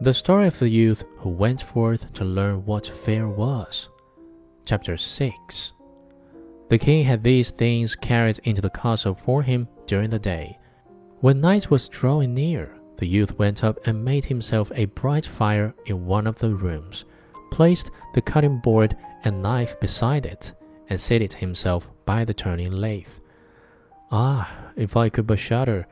[0.00, 3.88] The story of the youth who went forth to learn what fear was.
[4.64, 5.72] Chapter 6
[6.68, 10.56] The king had these things carried into the castle for him during the day.
[11.18, 15.74] When night was drawing near, the youth went up and made himself a bright fire
[15.86, 17.04] in one of the rooms,
[17.50, 20.52] placed the cutting board and knife beside it,
[20.88, 23.18] and seated himself by the turning lathe.
[24.12, 25.88] Ah, if I could but shudder,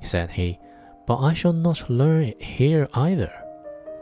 [0.00, 0.60] said he,
[1.08, 3.32] but I shall not learn it here either.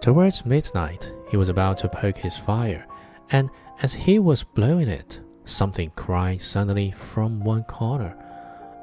[0.07, 2.87] Towards midnight he was about to poke his fire,
[3.33, 3.51] and
[3.83, 8.15] as he was blowing it, something cried suddenly from one corner,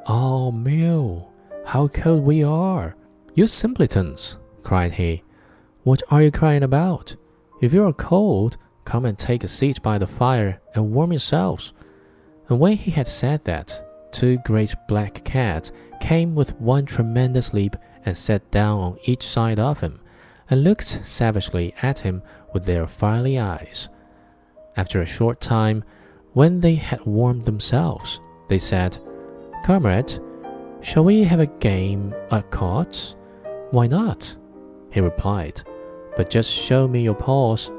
[0.05, 1.30] "Oh, Mill,
[1.64, 2.98] how cold we are!"
[3.36, 5.23] "You simpletons!" cried he,
[5.84, 7.16] "what are you crying about?
[7.62, 11.72] If you are cold, come and take a seat by the fire and warm yourselves."
[12.50, 13.81] And when he had said that,
[14.12, 19.58] two great black cats came with one tremendous leap and sat down on each side
[19.58, 20.02] of him,
[20.49, 22.22] and looked savagely at him
[22.53, 23.89] with their fiery eyes.
[24.75, 25.83] After a short time,
[26.33, 28.97] when they had warmed themselves, they said,
[29.64, 30.19] "Comrade,
[30.81, 33.16] shall we have a game at cards?"
[33.71, 34.36] "Why not?"
[34.91, 35.61] he replied,
[36.17, 37.71] "but just show me your paws."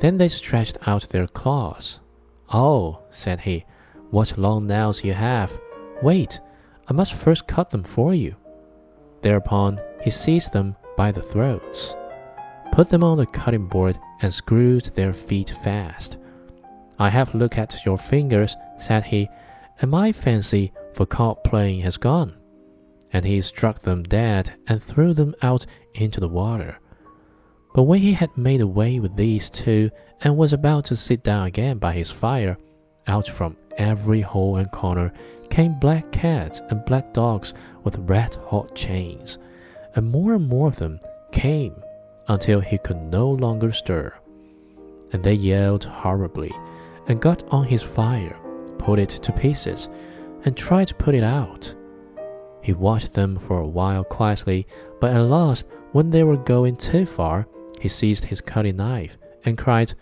[0.00, 2.00] Then they stretched out their claws.
[2.52, 3.64] "Oh," said he,
[4.10, 5.58] "what long nails you have!
[6.02, 6.40] Wait,
[6.88, 8.34] I must first cut them for you."
[9.22, 11.94] Thereupon he seized them by the throats,
[12.72, 16.18] put them on the cutting board, and screwed their feet fast.
[16.98, 19.28] "I have looked at your fingers," said he,
[19.80, 22.34] "and my fancy for card playing has gone."
[23.12, 26.78] And he struck them dead and threw them out into the water.
[27.74, 29.90] But when he had made away with these two,
[30.22, 32.56] and was about to sit down again by his fire,
[33.06, 35.12] out from every hole and corner
[35.50, 37.52] came black cats and black dogs
[37.84, 39.38] with red hot chains,
[39.96, 41.00] and more and more of them
[41.32, 41.74] came
[42.28, 44.12] until he could no longer stir.
[45.12, 46.52] And they yelled horribly,
[47.08, 48.36] and got on his fire,
[48.78, 49.88] pulled it to pieces,
[50.44, 51.74] and tried to put it out.
[52.62, 54.66] He watched them for a while quietly,
[55.00, 57.46] but at last, when they were going too far,
[57.80, 59.94] he seized his cutting knife and cried,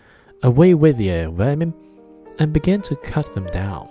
[0.43, 1.73] "Away with ye, vermin!"
[2.39, 3.87] and began to cut them down.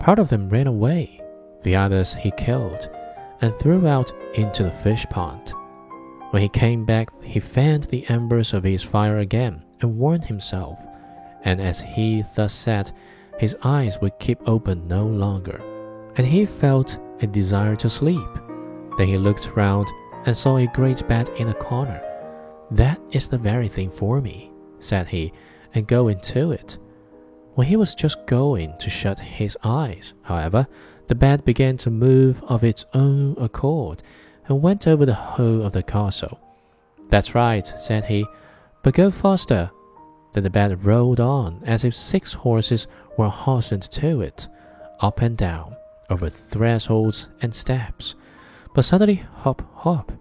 [0.00, 1.20] Part of them ran away,
[1.62, 2.88] the others he killed,
[3.40, 5.52] and threw out into the fish pond.
[6.30, 10.78] When he came back he fanned the embers of his fire again and warmed himself,
[11.44, 12.92] and as he thus sat
[13.38, 15.60] his eyes would keep open no longer,
[16.16, 18.28] and he felt a desire to sleep.
[18.96, 19.86] Then he looked round
[20.24, 22.00] and saw a great bed in a corner.
[22.70, 25.32] "That is the very thing for me," said he,
[25.74, 26.78] and go into it.
[27.56, 30.66] When he was just going to shut his eyes, however,
[31.06, 34.02] the bed began to move of its own accord,
[34.46, 36.38] and went over the whole of the castle.
[37.08, 38.26] "That's right," said he,
[38.82, 39.70] "but go faster."
[40.34, 42.86] Then the bed rolled on as if six horses
[43.16, 44.48] were hastened to it,
[45.00, 45.76] up and down,
[46.10, 48.16] over thresholds and steps.
[48.74, 50.12] But suddenly, hop, hop,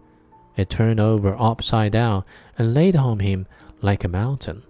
[0.55, 2.23] it turned over upside down
[2.57, 3.45] and laid on him
[3.81, 4.63] like a mountain.